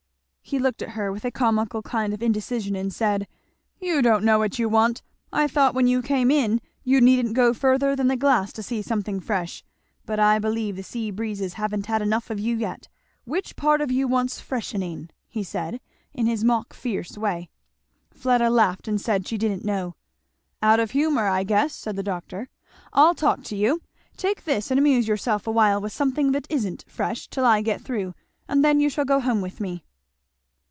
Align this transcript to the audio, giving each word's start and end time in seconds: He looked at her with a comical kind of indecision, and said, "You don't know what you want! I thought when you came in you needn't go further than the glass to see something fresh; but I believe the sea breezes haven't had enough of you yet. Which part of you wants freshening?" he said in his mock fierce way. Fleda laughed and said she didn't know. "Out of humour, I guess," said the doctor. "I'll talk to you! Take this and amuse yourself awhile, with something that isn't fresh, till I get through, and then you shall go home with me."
He 0.43 0.59
looked 0.59 0.81
at 0.81 0.89
her 0.99 1.13
with 1.13 1.23
a 1.23 1.31
comical 1.31 1.81
kind 1.81 2.13
of 2.13 2.21
indecision, 2.21 2.75
and 2.75 2.91
said, 2.93 3.25
"You 3.79 4.01
don't 4.01 4.25
know 4.25 4.37
what 4.37 4.59
you 4.59 4.67
want! 4.67 5.01
I 5.31 5.47
thought 5.47 5.73
when 5.73 5.87
you 5.87 6.01
came 6.01 6.29
in 6.29 6.59
you 6.83 6.99
needn't 6.99 7.37
go 7.37 7.53
further 7.53 7.95
than 7.95 8.09
the 8.09 8.17
glass 8.17 8.51
to 8.53 8.63
see 8.63 8.81
something 8.81 9.21
fresh; 9.21 9.63
but 10.05 10.19
I 10.19 10.39
believe 10.39 10.75
the 10.75 10.83
sea 10.83 11.09
breezes 11.09 11.53
haven't 11.53 11.85
had 11.85 12.01
enough 12.01 12.29
of 12.29 12.37
you 12.37 12.57
yet. 12.57 12.89
Which 13.23 13.55
part 13.55 13.79
of 13.79 13.91
you 13.93 14.09
wants 14.09 14.41
freshening?" 14.41 15.09
he 15.29 15.41
said 15.41 15.79
in 16.13 16.25
his 16.25 16.43
mock 16.43 16.73
fierce 16.73 17.17
way. 17.17 17.47
Fleda 18.13 18.49
laughed 18.49 18.89
and 18.89 18.99
said 18.99 19.25
she 19.29 19.37
didn't 19.37 19.63
know. 19.63 19.95
"Out 20.61 20.81
of 20.81 20.91
humour, 20.91 21.27
I 21.29 21.43
guess," 21.45 21.73
said 21.73 21.95
the 21.95 22.03
doctor. 22.03 22.49
"I'll 22.91 23.15
talk 23.15 23.43
to 23.43 23.55
you! 23.55 23.81
Take 24.17 24.43
this 24.43 24.69
and 24.69 24.77
amuse 24.77 25.07
yourself 25.07 25.47
awhile, 25.47 25.79
with 25.79 25.93
something 25.93 26.33
that 26.33 26.47
isn't 26.49 26.83
fresh, 26.89 27.29
till 27.29 27.45
I 27.45 27.61
get 27.61 27.79
through, 27.79 28.15
and 28.49 28.65
then 28.65 28.81
you 28.81 28.89
shall 28.89 29.05
go 29.05 29.21
home 29.21 29.39
with 29.39 29.61
me." 29.61 29.85